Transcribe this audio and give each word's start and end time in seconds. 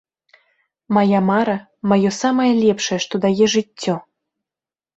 Мая 0.95 1.21
мара, 1.29 1.57
маё 1.93 2.11
самае 2.21 2.49
лепшае, 2.63 2.99
што 3.07 3.15
дае 3.29 3.45
жыццё. 3.57 3.95